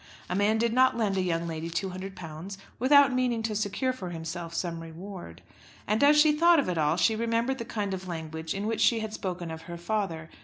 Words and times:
A 0.31 0.35
man 0.35 0.57
did 0.57 0.73
not 0.73 0.97
lend 0.97 1.15
a 1.15 1.21
young 1.21 1.45
lady 1.45 1.69
£200 1.69 2.57
without 2.79 3.13
meaning 3.13 3.43
to 3.43 3.55
secure 3.55 3.93
for 3.93 4.09
himself 4.09 4.51
some 4.51 4.79
reward. 4.79 5.43
And 5.85 6.03
as 6.03 6.19
she 6.19 6.31
thought 6.31 6.57
of 6.57 6.67
it 6.67 6.77
all 6.79 6.97
she 6.97 7.15
remembered 7.15 7.59
the 7.59 7.65
kind 7.65 7.93
of 7.93 8.07
language 8.07 8.55
in 8.55 8.65
which 8.65 8.81
she 8.81 9.01
had 9.01 9.13
spoken 9.13 9.51
of 9.51 9.61
her 9.69 9.77
father. 9.77 10.31